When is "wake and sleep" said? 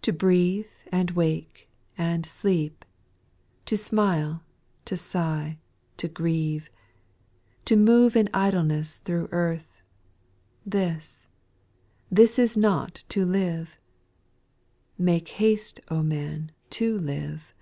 1.10-2.82